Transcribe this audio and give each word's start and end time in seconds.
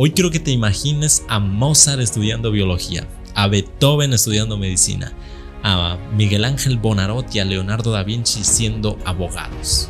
Hoy 0.00 0.12
quiero 0.12 0.30
que 0.30 0.38
te 0.38 0.52
imagines 0.52 1.24
a 1.26 1.40
Mozart 1.40 2.00
estudiando 2.00 2.52
biología, 2.52 3.08
a 3.34 3.48
Beethoven 3.48 4.12
estudiando 4.12 4.56
medicina, 4.56 5.12
a 5.64 5.98
Miguel 6.14 6.44
Ángel 6.44 6.78
Bonarotti 6.78 7.38
y 7.38 7.40
a 7.40 7.44
Leonardo 7.44 7.90
da 7.90 8.04
Vinci 8.04 8.44
siendo 8.44 8.96
abogados. 9.04 9.88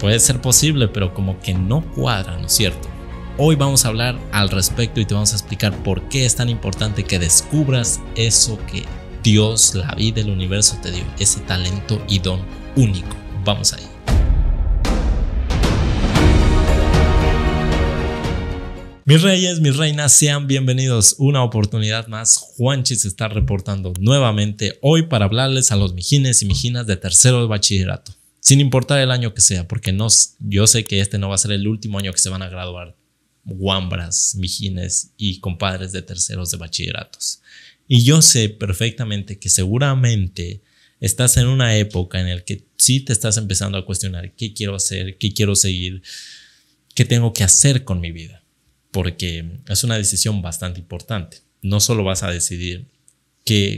Puede 0.00 0.18
ser 0.20 0.40
posible, 0.40 0.88
pero 0.88 1.12
como 1.12 1.38
que 1.40 1.52
no 1.52 1.82
cuadra, 1.92 2.38
¿no 2.38 2.46
es 2.46 2.52
cierto? 2.54 2.88
Hoy 3.36 3.56
vamos 3.56 3.84
a 3.84 3.88
hablar 3.88 4.18
al 4.32 4.48
respecto 4.48 5.00
y 5.00 5.04
te 5.04 5.12
vamos 5.12 5.34
a 5.34 5.36
explicar 5.36 5.76
por 5.82 6.08
qué 6.08 6.24
es 6.24 6.36
tan 6.36 6.48
importante 6.48 7.04
que 7.04 7.18
descubras 7.18 8.00
eso 8.14 8.58
que 8.72 8.84
Dios, 9.22 9.74
la 9.74 9.94
vida, 9.96 10.22
el 10.22 10.30
universo 10.30 10.78
te 10.82 10.92
dio, 10.92 11.04
ese 11.18 11.40
talento 11.40 12.02
y 12.08 12.20
don 12.20 12.40
único. 12.74 13.14
Vamos 13.44 13.74
ahí. 13.74 13.87
Mis 19.08 19.22
reyes, 19.22 19.60
mis 19.60 19.74
reinas, 19.74 20.12
sean 20.12 20.46
bienvenidos. 20.46 21.14
Una 21.16 21.42
oportunidad 21.42 22.08
más. 22.08 22.36
Juanchi 22.36 22.94
se 22.94 23.08
está 23.08 23.26
reportando 23.26 23.94
nuevamente 23.98 24.78
hoy 24.82 25.06
para 25.06 25.24
hablarles 25.24 25.72
a 25.72 25.76
los 25.76 25.94
mijines 25.94 26.42
y 26.42 26.44
mijinas 26.44 26.86
de 26.86 26.98
tercero 26.98 27.40
de 27.40 27.46
bachillerato. 27.46 28.14
Sin 28.40 28.60
importar 28.60 29.00
el 29.00 29.10
año 29.10 29.32
que 29.32 29.40
sea, 29.40 29.66
porque 29.66 29.92
no, 29.92 30.08
yo 30.40 30.66
sé 30.66 30.84
que 30.84 31.00
este 31.00 31.16
no 31.16 31.30
va 31.30 31.36
a 31.36 31.38
ser 31.38 31.52
el 31.52 31.66
último 31.66 31.98
año 31.98 32.12
que 32.12 32.18
se 32.18 32.28
van 32.28 32.42
a 32.42 32.50
graduar 32.50 32.98
guambras, 33.44 34.34
mijines 34.34 35.12
y 35.16 35.40
compadres 35.40 35.92
de 35.92 36.02
terceros 36.02 36.50
de 36.50 36.58
bachilleratos. 36.58 37.40
Y 37.86 38.04
yo 38.04 38.20
sé 38.20 38.50
perfectamente 38.50 39.38
que 39.38 39.48
seguramente 39.48 40.60
estás 41.00 41.38
en 41.38 41.46
una 41.46 41.74
época 41.78 42.20
en 42.20 42.28
la 42.28 42.44
que 42.44 42.66
sí 42.76 43.00
te 43.00 43.14
estás 43.14 43.38
empezando 43.38 43.78
a 43.78 43.86
cuestionar 43.86 44.34
qué 44.34 44.52
quiero 44.52 44.74
hacer, 44.74 45.16
qué 45.16 45.32
quiero 45.32 45.56
seguir, 45.56 46.02
qué 46.94 47.06
tengo 47.06 47.32
que 47.32 47.44
hacer 47.44 47.84
con 47.84 48.02
mi 48.02 48.12
vida 48.12 48.37
porque 48.90 49.58
es 49.68 49.84
una 49.84 49.96
decisión 49.96 50.42
bastante 50.42 50.80
importante. 50.80 51.38
No 51.62 51.80
solo 51.80 52.04
vas 52.04 52.22
a 52.22 52.30
decidir 52.30 52.86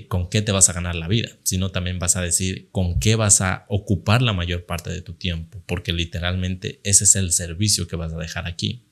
con 0.08 0.28
qué 0.28 0.42
te 0.42 0.50
vas 0.50 0.68
a 0.68 0.72
ganar 0.72 0.96
la 0.96 1.06
vida, 1.06 1.28
sino 1.44 1.70
también 1.70 2.00
vas 2.00 2.16
a 2.16 2.22
decidir 2.22 2.68
con 2.72 2.98
qué 2.98 3.14
vas 3.14 3.40
a 3.40 3.66
ocupar 3.68 4.20
la 4.20 4.32
mayor 4.32 4.66
parte 4.66 4.90
de 4.90 5.00
tu 5.00 5.12
tiempo, 5.12 5.62
porque 5.66 5.92
literalmente 5.92 6.80
ese 6.82 7.04
es 7.04 7.14
el 7.14 7.30
servicio 7.30 7.86
que 7.86 7.94
vas 7.94 8.12
a 8.12 8.18
dejar 8.18 8.46
aquí. 8.46 8.82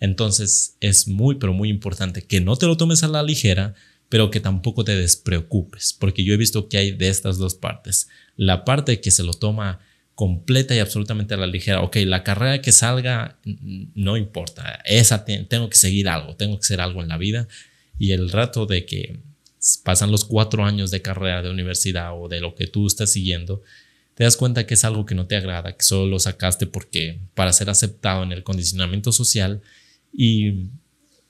Entonces 0.00 0.76
es 0.80 1.08
muy, 1.08 1.36
pero 1.36 1.54
muy 1.54 1.70
importante 1.70 2.22
que 2.22 2.40
no 2.40 2.56
te 2.56 2.66
lo 2.66 2.76
tomes 2.76 3.02
a 3.02 3.08
la 3.08 3.22
ligera, 3.22 3.74
pero 4.10 4.30
que 4.30 4.40
tampoco 4.40 4.84
te 4.84 4.96
despreocupes, 4.96 5.94
porque 5.98 6.24
yo 6.24 6.34
he 6.34 6.38
visto 6.38 6.68
que 6.68 6.76
hay 6.76 6.92
de 6.92 7.08
estas 7.08 7.38
dos 7.38 7.54
partes. 7.54 8.08
La 8.36 8.64
parte 8.64 9.00
que 9.00 9.10
se 9.10 9.22
lo 9.22 9.32
toma 9.32 9.80
completa 10.18 10.74
y 10.74 10.80
absolutamente 10.80 11.34
a 11.34 11.36
la 11.36 11.46
ligera. 11.46 11.80
Ok, 11.82 11.98
la 11.98 12.24
carrera 12.24 12.60
que 12.60 12.72
salga 12.72 13.38
no 13.94 14.16
importa, 14.16 14.80
esa 14.84 15.24
tengo 15.24 15.70
que 15.70 15.76
seguir 15.76 16.08
algo, 16.08 16.34
tengo 16.34 16.56
que 16.56 16.64
hacer 16.64 16.80
algo 16.80 17.04
en 17.04 17.08
la 17.08 17.18
vida 17.18 17.46
y 18.00 18.10
el 18.10 18.28
rato 18.28 18.66
de 18.66 18.84
que 18.84 19.20
pasan 19.84 20.10
los 20.10 20.24
cuatro 20.24 20.64
años 20.64 20.90
de 20.90 21.02
carrera 21.02 21.40
de 21.40 21.50
universidad 21.50 22.20
o 22.20 22.26
de 22.26 22.40
lo 22.40 22.56
que 22.56 22.66
tú 22.66 22.88
estás 22.88 23.12
siguiendo, 23.12 23.62
te 24.16 24.24
das 24.24 24.36
cuenta 24.36 24.66
que 24.66 24.74
es 24.74 24.84
algo 24.84 25.06
que 25.06 25.14
no 25.14 25.28
te 25.28 25.36
agrada, 25.36 25.76
que 25.76 25.84
solo 25.84 26.08
lo 26.08 26.18
sacaste 26.18 26.66
porque 26.66 27.20
para 27.34 27.52
ser 27.52 27.70
aceptado 27.70 28.24
en 28.24 28.32
el 28.32 28.42
condicionamiento 28.42 29.12
social 29.12 29.62
y 30.12 30.64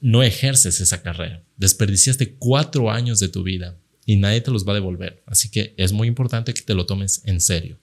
no 0.01 0.23
ejerces 0.23 0.81
esa 0.81 1.03
carrera. 1.03 1.43
Desperdiciaste 1.59 2.37
cuatro 2.39 2.91
años 2.91 3.21
de 3.21 3.29
tu 3.29 3.43
vida 3.43 3.77
y 4.07 4.17
nadie 4.17 4.41
te 4.41 4.51
los 4.51 4.67
va 4.67 4.73
a 4.73 4.77
devolver. 4.77 5.23
Así 5.27 5.51
que 5.51 5.75
es 5.77 5.93
muy 5.93 6.09
importante 6.09 6.55
que 6.55 6.63
te 6.63 6.73
lo 6.73 6.87
tomes 6.87 7.21
en 7.27 7.43
serio. 7.43 7.77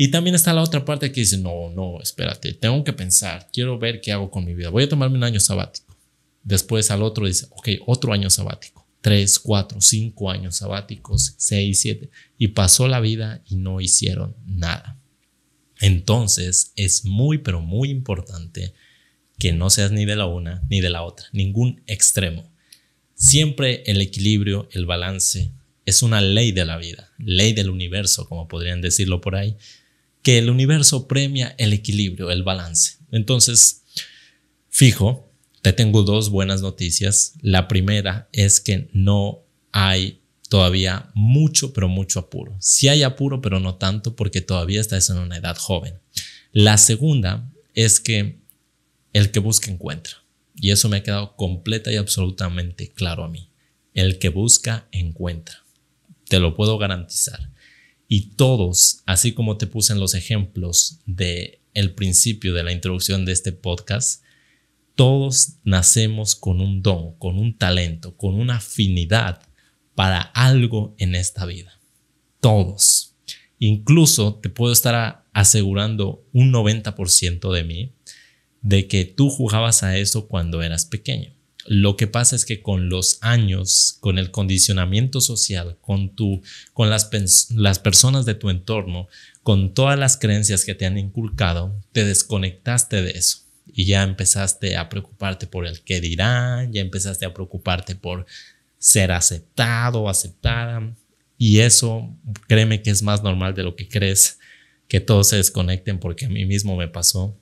Y 0.00 0.12
también 0.12 0.36
está 0.36 0.52
la 0.52 0.62
otra 0.62 0.84
parte 0.84 1.10
que 1.10 1.22
dice, 1.22 1.38
no, 1.38 1.70
no, 1.70 2.00
espérate, 2.00 2.52
tengo 2.52 2.84
que 2.84 2.92
pensar, 2.92 3.48
quiero 3.52 3.80
ver 3.80 4.00
qué 4.00 4.12
hago 4.12 4.30
con 4.30 4.44
mi 4.44 4.54
vida. 4.54 4.70
Voy 4.70 4.84
a 4.84 4.88
tomarme 4.88 5.16
un 5.16 5.24
año 5.24 5.40
sabático. 5.40 5.96
Después 6.44 6.92
al 6.92 7.02
otro 7.02 7.26
dice, 7.26 7.48
ok, 7.50 7.68
otro 7.84 8.12
año 8.12 8.30
sabático. 8.30 8.86
Tres, 9.00 9.40
cuatro, 9.40 9.80
cinco 9.80 10.30
años 10.30 10.54
sabáticos, 10.54 11.34
seis, 11.36 11.80
siete. 11.80 12.10
Y 12.38 12.48
pasó 12.48 12.86
la 12.86 13.00
vida 13.00 13.42
y 13.48 13.56
no 13.56 13.80
hicieron 13.80 14.36
nada. 14.46 14.96
Entonces 15.80 16.72
es 16.76 17.04
muy, 17.04 17.38
pero 17.38 17.60
muy 17.60 17.90
importante 17.90 18.74
que 19.36 19.52
no 19.52 19.68
seas 19.68 19.90
ni 19.90 20.04
de 20.04 20.14
la 20.14 20.26
una 20.26 20.62
ni 20.70 20.80
de 20.80 20.90
la 20.90 21.02
otra, 21.02 21.26
ningún 21.32 21.82
extremo. 21.88 22.48
Siempre 23.16 23.82
el 23.86 24.00
equilibrio, 24.00 24.68
el 24.70 24.86
balance, 24.86 25.50
es 25.86 26.04
una 26.04 26.20
ley 26.20 26.52
de 26.52 26.64
la 26.64 26.76
vida, 26.76 27.10
ley 27.18 27.52
del 27.52 27.68
universo, 27.68 28.28
como 28.28 28.46
podrían 28.46 28.80
decirlo 28.80 29.20
por 29.20 29.34
ahí, 29.34 29.56
que 30.22 30.38
el 30.38 30.50
universo 30.50 31.08
premia 31.08 31.54
el 31.58 31.72
equilibrio, 31.72 32.30
el 32.30 32.42
balance. 32.42 32.98
Entonces, 33.10 33.84
fijo, 34.68 35.30
te 35.62 35.72
tengo 35.72 36.02
dos 36.02 36.30
buenas 36.30 36.62
noticias. 36.62 37.34
La 37.40 37.68
primera 37.68 38.28
es 38.32 38.60
que 38.60 38.88
no 38.92 39.44
hay 39.72 40.20
todavía 40.48 41.10
mucho, 41.14 41.72
pero 41.72 41.88
mucho 41.88 42.20
apuro. 42.20 42.56
Sí 42.60 42.88
hay 42.88 43.02
apuro, 43.02 43.40
pero 43.40 43.60
no 43.60 43.76
tanto 43.76 44.16
porque 44.16 44.40
todavía 44.40 44.80
estás 44.80 45.10
en 45.10 45.18
una 45.18 45.36
edad 45.36 45.56
joven. 45.56 45.94
La 46.52 46.78
segunda 46.78 47.50
es 47.74 48.00
que 48.00 48.38
el 49.12 49.30
que 49.30 49.40
busca 49.40 49.70
encuentra. 49.70 50.16
Y 50.60 50.70
eso 50.70 50.88
me 50.88 50.98
ha 50.98 51.02
quedado 51.02 51.36
completa 51.36 51.92
y 51.92 51.96
absolutamente 51.96 52.88
claro 52.88 53.24
a 53.24 53.28
mí. 53.28 53.50
El 53.94 54.18
que 54.18 54.28
busca 54.28 54.88
encuentra. 54.90 55.64
Te 56.28 56.40
lo 56.40 56.54
puedo 56.54 56.78
garantizar. 56.78 57.50
Y 58.08 58.30
todos, 58.36 59.02
así 59.04 59.32
como 59.32 59.58
te 59.58 59.66
puse 59.66 59.92
en 59.92 60.00
los 60.00 60.14
ejemplos 60.14 61.00
de 61.04 61.60
el 61.74 61.94
principio 61.94 62.54
de 62.54 62.64
la 62.64 62.72
introducción 62.72 63.26
de 63.26 63.32
este 63.32 63.52
podcast, 63.52 64.24
todos 64.94 65.58
nacemos 65.62 66.34
con 66.34 66.60
un 66.60 66.82
don, 66.82 67.16
con 67.18 67.38
un 67.38 67.56
talento, 67.56 68.16
con 68.16 68.34
una 68.34 68.56
afinidad 68.56 69.42
para 69.94 70.20
algo 70.20 70.94
en 70.98 71.14
esta 71.14 71.44
vida. 71.44 71.78
Todos. 72.40 73.14
Incluso 73.58 74.36
te 74.36 74.48
puedo 74.48 74.72
estar 74.72 75.24
asegurando 75.32 76.24
un 76.32 76.52
90% 76.52 77.52
de 77.52 77.64
mí 77.64 77.92
de 78.62 78.88
que 78.88 79.04
tú 79.04 79.30
jugabas 79.30 79.82
a 79.82 79.96
eso 79.96 80.26
cuando 80.28 80.62
eras 80.62 80.86
pequeño. 80.86 81.37
Lo 81.70 81.96
que 81.98 82.06
pasa 82.06 82.34
es 82.34 82.46
que 82.46 82.62
con 82.62 82.88
los 82.88 83.18
años, 83.20 83.98
con 84.00 84.18
el 84.18 84.30
condicionamiento 84.30 85.20
social, 85.20 85.76
con, 85.82 86.14
tu, 86.14 86.40
con 86.72 86.88
las, 86.88 87.10
las 87.50 87.78
personas 87.78 88.24
de 88.24 88.34
tu 88.34 88.48
entorno, 88.48 89.06
con 89.42 89.74
todas 89.74 89.98
las 89.98 90.16
creencias 90.16 90.64
que 90.64 90.74
te 90.74 90.86
han 90.86 90.96
inculcado, 90.96 91.78
te 91.92 92.06
desconectaste 92.06 93.02
de 93.02 93.10
eso 93.10 93.40
y 93.70 93.84
ya 93.84 94.02
empezaste 94.02 94.78
a 94.78 94.88
preocuparte 94.88 95.46
por 95.46 95.66
el 95.66 95.82
qué 95.82 96.00
dirán, 96.00 96.72
ya 96.72 96.80
empezaste 96.80 97.26
a 97.26 97.34
preocuparte 97.34 97.94
por 97.94 98.24
ser 98.78 99.12
aceptado 99.12 100.08
aceptada. 100.08 100.94
Y 101.36 101.60
eso, 101.60 102.16
créeme 102.46 102.80
que 102.80 102.90
es 102.90 103.02
más 103.02 103.22
normal 103.22 103.54
de 103.54 103.62
lo 103.62 103.76
que 103.76 103.88
crees, 103.88 104.38
que 104.88 105.00
todos 105.00 105.28
se 105.28 105.36
desconecten 105.36 106.00
porque 106.00 106.24
a 106.26 106.30
mí 106.30 106.46
mismo 106.46 106.76
me 106.76 106.88
pasó. 106.88 107.36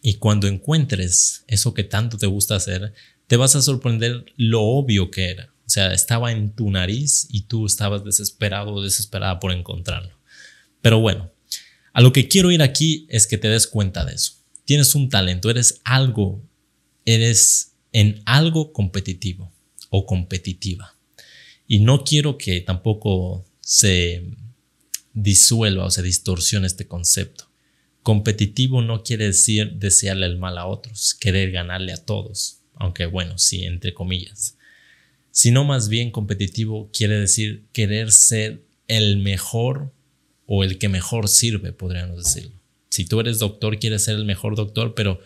Y 0.00 0.14
cuando 0.14 0.46
encuentres 0.46 1.44
eso 1.48 1.74
que 1.74 1.84
tanto 1.84 2.18
te 2.18 2.26
gusta 2.26 2.56
hacer, 2.56 2.92
te 3.32 3.38
vas 3.38 3.56
a 3.56 3.62
sorprender 3.62 4.26
lo 4.36 4.60
obvio 4.60 5.10
que 5.10 5.30
era. 5.30 5.54
O 5.64 5.70
sea, 5.70 5.94
estaba 5.94 6.32
en 6.32 6.54
tu 6.54 6.70
nariz 6.70 7.26
y 7.30 7.44
tú 7.44 7.64
estabas 7.64 8.04
desesperado 8.04 8.74
o 8.74 8.82
desesperada 8.82 9.40
por 9.40 9.52
encontrarlo. 9.52 10.18
Pero 10.82 11.00
bueno, 11.00 11.32
a 11.94 12.02
lo 12.02 12.12
que 12.12 12.28
quiero 12.28 12.50
ir 12.50 12.60
aquí 12.60 13.06
es 13.08 13.26
que 13.26 13.38
te 13.38 13.48
des 13.48 13.66
cuenta 13.66 14.04
de 14.04 14.16
eso. 14.16 14.34
Tienes 14.66 14.94
un 14.94 15.08
talento, 15.08 15.48
eres 15.48 15.80
algo, 15.82 16.42
eres 17.06 17.72
en 17.92 18.20
algo 18.26 18.74
competitivo 18.74 19.50
o 19.88 20.04
competitiva. 20.04 20.94
Y 21.66 21.78
no 21.78 22.04
quiero 22.04 22.36
que 22.36 22.60
tampoco 22.60 23.46
se 23.62 24.26
disuelva 25.14 25.86
o 25.86 25.90
se 25.90 26.02
distorsione 26.02 26.66
este 26.66 26.86
concepto. 26.86 27.48
Competitivo 28.02 28.82
no 28.82 29.02
quiere 29.02 29.24
decir 29.24 29.72
desearle 29.76 30.26
el 30.26 30.36
mal 30.36 30.58
a 30.58 30.66
otros, 30.66 31.14
querer 31.14 31.50
ganarle 31.50 31.94
a 31.94 32.04
todos 32.04 32.58
aunque 32.74 33.06
bueno, 33.06 33.38
sí, 33.38 33.64
entre 33.64 33.94
comillas. 33.94 34.56
Sino 35.30 35.64
más 35.64 35.88
bien 35.88 36.10
competitivo 36.10 36.90
quiere 36.92 37.18
decir 37.18 37.64
querer 37.72 38.12
ser 38.12 38.62
el 38.88 39.18
mejor 39.18 39.92
o 40.46 40.64
el 40.64 40.78
que 40.78 40.88
mejor 40.88 41.28
sirve, 41.28 41.72
podríamos 41.72 42.18
decirlo. 42.18 42.52
Si 42.90 43.06
tú 43.06 43.20
eres 43.20 43.38
doctor, 43.38 43.78
quieres 43.78 44.04
ser 44.04 44.16
el 44.16 44.26
mejor 44.26 44.54
doctor, 44.54 44.94
pero 44.94 45.20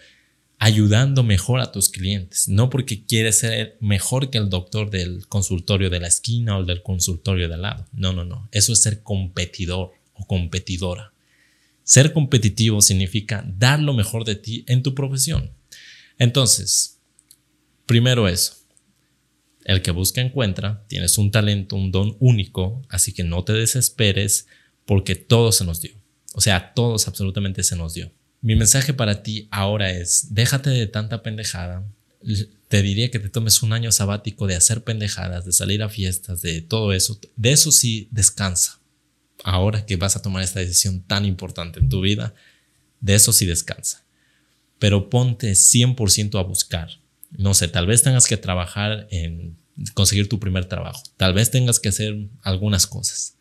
ayudando 0.58 1.22
mejor 1.22 1.60
a 1.60 1.72
tus 1.72 1.88
clientes, 1.88 2.48
no 2.48 2.70
porque 2.70 3.04
quieres 3.04 3.40
ser 3.40 3.76
mejor 3.81 4.31
que 4.31 4.38
el 4.38 4.49
doctor 4.49 4.90
del 4.90 5.26
consultorio 5.26 5.90
de 5.90 6.00
la 6.00 6.08
esquina 6.08 6.58
o 6.58 6.64
del 6.64 6.82
consultorio 6.82 7.49
de 7.49 7.54
al 7.54 7.62
lado. 7.62 7.87
No, 7.92 8.12
no, 8.12 8.25
no. 8.25 8.49
Eso 8.52 8.72
es 8.72 8.82
ser 8.82 9.02
competidor 9.02 9.90
o 10.14 10.26
competidora. 10.26 11.12
Ser 11.82 12.12
competitivo 12.12 12.81
significa 12.81 13.44
dar 13.46 13.81
lo 13.81 13.92
mejor 13.94 14.25
de 14.25 14.37
ti 14.37 14.64
en 14.66 14.82
tu 14.82 14.94
profesión. 14.94 15.50
Entonces, 16.19 16.95
Primero 17.87 18.29
eso. 18.29 18.55
El 19.65 19.83
que 19.83 19.91
busca 19.91 20.21
encuentra, 20.21 20.85
tienes 20.88 21.19
un 21.19 21.31
talento, 21.31 21.77
un 21.77 21.91
don 21.91 22.17
único, 22.21 22.83
así 22.88 23.12
que 23.12 23.25
no 23.25 23.43
te 23.44 23.53
desesperes 23.53 24.47
porque 24.85 25.17
todo 25.17 25.50
se 25.50 25.65
nos 25.65 25.81
dio. 25.81 25.93
O 26.35 26.41
sea, 26.41 26.73
todos 26.75 27.09
absolutamente 27.09 27.62
se 27.62 27.77
nos 27.77 27.94
dio. 27.94 28.12
Mi 28.43 28.55
mensaje 28.55 28.93
para 28.93 29.23
ti 29.23 29.49
ahora 29.50 29.91
es, 29.91 30.35
déjate 30.35 30.71
de 30.71 30.87
tanta 30.87 31.23
pendejada, 31.23 31.85
te 32.69 32.83
diría 32.83 33.11
que 33.11 33.19
te 33.19 33.29
tomes 33.29 33.62
un 33.62 33.73
año 33.73 33.93
sabático 33.93 34.47
de 34.47 34.56
hacer 34.56 34.83
pendejadas, 34.83 35.44
de 35.44 35.53
salir 35.53 35.83
a 35.83 35.88
fiestas, 35.88 36.43
de 36.43 36.61
todo 36.61 36.93
eso. 36.93 37.19
De 37.37 37.53
eso 37.53 37.71
sí 37.73 38.09
descansa. 38.11 38.81
Ahora 39.44 39.87
que 39.87 39.97
vas 39.97 40.17
a 40.17 40.23
tomar 40.23 40.43
esta 40.43 40.61
decisión 40.61 41.03
tan 41.03 41.25
importante 41.25 41.79
en 41.79 41.88
tu 41.88 42.00
vida, 42.00 42.35
de 43.00 43.15
eso 43.15 43.33
sí 43.33 43.47
descansa. 43.47 44.05
Pero 44.79 45.09
ponte 45.09 45.53
100% 45.53 46.38
a 46.38 46.43
buscar. 46.43 46.91
No 47.31 47.55
sé, 47.55 47.69
tal 47.69 47.87
vez 47.87 48.02
tengas 48.02 48.26
que 48.26 48.37
trabajar 48.37 49.06
en 49.11 49.56
conseguir 49.94 50.28
tu 50.28 50.38
primer 50.38 50.67
trabajo. 50.67 51.02
Tal 51.17 51.34
vez 51.34 51.50
tengas 51.50 51.81
que 51.81 51.90
hacer 51.90 52.17
algunas 52.43 52.87
cosas. 52.87 53.37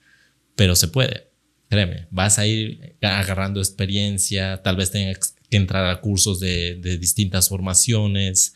Pero 0.56 0.76
se 0.76 0.88
puede. 0.88 1.30
Créeme, 1.70 2.08
vas 2.12 2.38
a 2.40 2.46
ir 2.46 2.96
agarrando 3.02 3.60
experiencia, 3.60 4.62
tal 4.62 4.76
vez 4.76 4.92
tengas 4.92 5.36
que 5.50 5.58
entrar 5.58 5.90
a 5.90 6.00
cursos 6.00 6.40
de, 6.40 6.76
distintas 7.00 7.50
formaciones, 7.50 8.54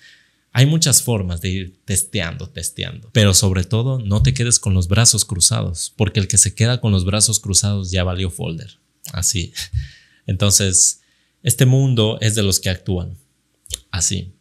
hay 0.52 0.66
muchas 0.66 1.02
formas 1.02 1.42
de 1.42 1.50
ir 1.50 1.80
testeando, 1.86 2.50
testeando, 2.50 3.10
pero 3.14 3.34
sobre 3.34 3.64
todo 3.64 4.00
no 4.00 4.24
te 4.24 4.34
quedes 4.34 4.60
con 4.60 4.74
los 4.74 4.88
brazos 4.88 5.26
cruzados, 5.26 5.94
porque 5.96 6.20
el 6.20 6.28
que 6.28 6.38
se 6.38 6.56
queda 6.56 6.82
con 6.82 6.92
los 6.92 7.06
brazos 7.06 7.40
cruzados 7.40 7.92
ya 7.92 8.04
valió 8.04 8.30
folder. 8.30 8.80
Así. 9.12 9.54
Entonces, 10.26 11.02
este 11.44 11.66
mundo 11.66 12.18
es 12.22 12.36
de 12.36 12.44
los 12.44 12.60
que 12.60 12.70
actúan. 12.70 13.18
Así. 13.92 14.34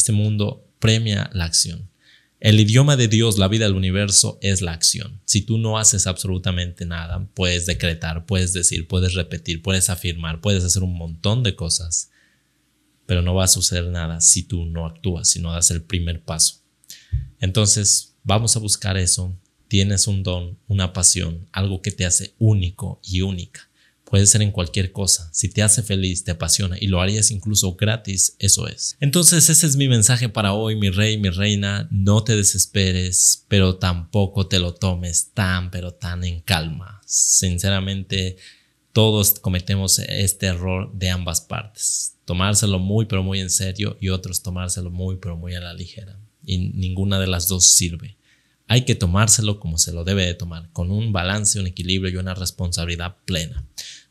Este 0.00 0.12
mundo 0.12 0.66
premia 0.78 1.28
la 1.34 1.44
acción. 1.44 1.90
El 2.40 2.58
idioma 2.58 2.96
de 2.96 3.06
Dios, 3.06 3.36
la 3.36 3.48
vida 3.48 3.66
del 3.66 3.74
universo, 3.74 4.38
es 4.40 4.62
la 4.62 4.72
acción. 4.72 5.20
Si 5.26 5.42
tú 5.42 5.58
no 5.58 5.76
haces 5.76 6.06
absolutamente 6.06 6.86
nada, 6.86 7.28
puedes 7.34 7.66
decretar, 7.66 8.24
puedes 8.24 8.54
decir, 8.54 8.88
puedes 8.88 9.12
repetir, 9.12 9.60
puedes 9.60 9.90
afirmar, 9.90 10.40
puedes 10.40 10.64
hacer 10.64 10.82
un 10.82 10.96
montón 10.96 11.42
de 11.42 11.54
cosas 11.54 12.10
pero 13.10 13.22
no 13.22 13.34
va 13.34 13.42
a 13.42 13.48
suceder 13.48 13.86
nada 13.86 14.20
si 14.20 14.44
tú 14.44 14.66
no 14.66 14.86
actúas, 14.86 15.28
si 15.28 15.40
no 15.40 15.50
das 15.50 15.72
el 15.72 15.82
primer 15.82 16.22
paso. 16.22 16.62
Entonces, 17.40 18.14
vamos 18.22 18.54
a 18.54 18.60
buscar 18.60 18.96
eso. 18.96 19.36
Tienes 19.66 20.06
un 20.06 20.22
don, 20.22 20.60
una 20.68 20.92
pasión, 20.92 21.48
algo 21.50 21.82
que 21.82 21.90
te 21.90 22.06
hace 22.06 22.36
único 22.38 23.00
y 23.02 23.22
única. 23.22 23.68
Puede 24.10 24.26
ser 24.26 24.42
en 24.42 24.50
cualquier 24.50 24.90
cosa. 24.90 25.30
Si 25.32 25.48
te 25.48 25.62
hace 25.62 25.84
feliz, 25.84 26.24
te 26.24 26.32
apasiona 26.32 26.76
y 26.80 26.88
lo 26.88 27.00
harías 27.00 27.30
incluso 27.30 27.76
gratis, 27.76 28.34
eso 28.40 28.66
es. 28.66 28.96
Entonces 28.98 29.48
ese 29.48 29.64
es 29.68 29.76
mi 29.76 29.86
mensaje 29.86 30.28
para 30.28 30.52
hoy, 30.52 30.74
mi 30.74 30.90
rey, 30.90 31.16
mi 31.16 31.28
reina. 31.30 31.86
No 31.92 32.24
te 32.24 32.34
desesperes, 32.34 33.44
pero 33.46 33.76
tampoco 33.76 34.48
te 34.48 34.58
lo 34.58 34.74
tomes 34.74 35.30
tan, 35.32 35.70
pero 35.70 35.94
tan 35.94 36.24
en 36.24 36.40
calma. 36.40 37.00
Sinceramente, 37.06 38.36
todos 38.92 39.38
cometemos 39.38 40.00
este 40.00 40.46
error 40.46 40.92
de 40.92 41.10
ambas 41.10 41.40
partes. 41.40 42.16
Tomárselo 42.24 42.80
muy 42.80 43.06
pero 43.06 43.22
muy 43.22 43.38
en 43.38 43.50
serio 43.50 43.96
y 44.00 44.08
otros 44.08 44.42
tomárselo 44.42 44.90
muy 44.90 45.18
pero 45.18 45.36
muy 45.36 45.54
a 45.54 45.60
la 45.60 45.72
ligera. 45.72 46.18
Y 46.44 46.58
ninguna 46.58 47.20
de 47.20 47.28
las 47.28 47.46
dos 47.46 47.64
sirve. 47.74 48.16
Hay 48.66 48.84
que 48.84 48.94
tomárselo 48.96 49.58
como 49.58 49.78
se 49.78 49.92
lo 49.92 50.04
debe 50.04 50.26
de 50.26 50.34
tomar, 50.34 50.70
con 50.72 50.90
un 50.92 51.12
balance, 51.12 51.58
un 51.58 51.66
equilibrio 51.66 52.12
y 52.12 52.16
una 52.16 52.34
responsabilidad 52.34 53.16
plena. 53.24 53.64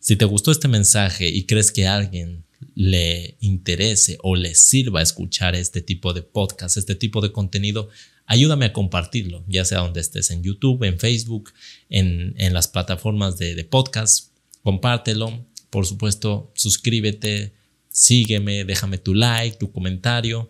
Si 0.09 0.15
te 0.15 0.25
gustó 0.25 0.49
este 0.49 0.67
mensaje 0.67 1.29
y 1.29 1.43
crees 1.43 1.71
que 1.71 1.85
a 1.85 1.95
alguien 1.95 2.43
le 2.73 3.37
interese 3.41 4.17
o 4.23 4.35
le 4.35 4.55
sirva 4.55 5.03
escuchar 5.03 5.53
este 5.53 5.83
tipo 5.83 6.13
de 6.13 6.23
podcast, 6.23 6.77
este 6.77 6.95
tipo 6.95 7.21
de 7.21 7.31
contenido, 7.31 7.89
ayúdame 8.25 8.65
a 8.65 8.73
compartirlo, 8.73 9.43
ya 9.47 9.65
sea 9.65 9.81
donde 9.81 10.01
estés, 10.01 10.31
en 10.31 10.41
YouTube, 10.41 10.83
en 10.83 10.97
Facebook, 10.97 11.53
en, 11.91 12.33
las 12.51 12.67
plataformas 12.67 13.37
de, 13.37 13.53
de 13.53 13.63
podcast 13.65 14.31
compártelo, 14.63 15.45
por 15.69 15.85
supuesto, 15.85 16.51
suscríbete, 16.55 17.53
sígueme, 17.89 18.65
déjame 18.65 18.97
tu 18.97 19.13
like, 19.13 19.57
tu 19.57 19.71
comentario. 19.71 20.49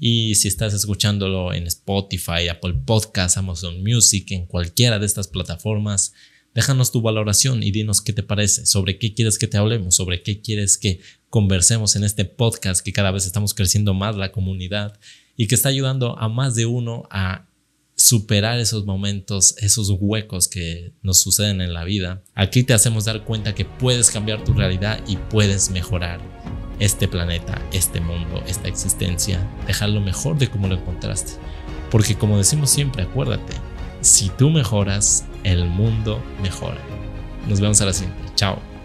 Y 0.00 0.34
si 0.34 0.48
estás 0.48 0.74
escuchándolo 0.74 1.54
en 1.54 1.68
Spotify, 1.68 2.48
Apple 2.50 2.74
Podcasts, 2.84 3.38
Amazon 3.38 3.84
Music, 3.84 4.32
en 4.32 4.46
cualquiera 4.46 4.98
de 4.98 5.06
estas 5.06 5.28
plataformas, 5.28 6.12
déjanos 6.56 6.90
tu 6.90 7.02
valoración 7.02 7.62
y 7.62 7.70
dinos 7.70 8.00
qué 8.00 8.14
te 8.14 8.22
parece, 8.22 8.64
sobre 8.64 8.98
qué 8.98 9.12
quieres 9.12 9.38
que 9.38 9.46
te 9.46 9.58
hablemos, 9.58 9.94
sobre 9.94 10.22
qué 10.22 10.40
quieres 10.40 10.78
que 10.78 11.00
conversemos 11.28 11.96
en 11.96 12.04
este 12.04 12.24
podcast 12.24 12.82
que 12.82 12.94
cada 12.94 13.10
vez 13.10 13.26
estamos 13.26 13.52
creciendo 13.52 13.92
más 13.92 14.16
la 14.16 14.32
comunidad 14.32 14.98
y 15.36 15.48
que 15.48 15.54
está 15.54 15.68
ayudando 15.68 16.18
a 16.18 16.30
más 16.30 16.54
de 16.54 16.64
uno 16.64 17.06
a 17.10 17.44
superar 17.94 18.58
esos 18.58 18.86
momentos, 18.86 19.54
esos 19.58 19.90
huecos 20.00 20.48
que 20.48 20.94
nos 21.02 21.20
suceden 21.20 21.60
en 21.60 21.74
la 21.74 21.84
vida. 21.84 22.22
Aquí 22.34 22.62
te 22.62 22.72
hacemos 22.72 23.04
dar 23.04 23.22
cuenta 23.24 23.54
que 23.54 23.66
puedes 23.66 24.10
cambiar 24.10 24.42
tu 24.42 24.54
realidad 24.54 24.98
y 25.06 25.16
puedes 25.16 25.70
mejorar 25.70 26.22
este 26.78 27.06
planeta, 27.06 27.60
este 27.74 28.00
mundo, 28.00 28.42
esta 28.46 28.68
existencia, 28.68 29.46
dejarlo 29.66 30.00
mejor 30.00 30.38
de 30.38 30.48
como 30.48 30.68
lo 30.68 30.76
encontraste. 30.76 31.32
Porque 31.90 32.16
como 32.16 32.38
decimos 32.38 32.70
siempre, 32.70 33.02
acuérdate, 33.02 33.52
si 34.00 34.30
tú 34.30 34.48
mejoras, 34.48 35.26
el 35.46 35.64
mundo 35.64 36.20
mejora. 36.42 36.78
Nos 37.46 37.60
vemos 37.60 37.80
a 37.80 37.86
la 37.86 37.92
siguiente. 37.92 38.22
Chao. 38.34 38.75